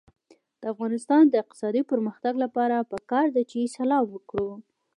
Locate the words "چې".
3.51-3.71